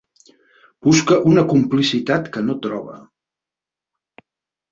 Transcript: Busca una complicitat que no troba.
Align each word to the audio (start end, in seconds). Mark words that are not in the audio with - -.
Busca 0.85 1.17
una 1.31 1.43
complicitat 1.51 2.31
que 2.37 2.43
no 2.47 2.55
troba. 2.63 2.97